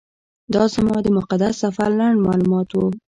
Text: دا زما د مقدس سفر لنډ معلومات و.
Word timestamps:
دا 0.53 0.63
زما 0.75 0.97
د 1.03 1.07
مقدس 1.17 1.53
سفر 1.63 1.89
لنډ 1.99 2.17
معلومات 2.27 2.69
و. 2.73 2.79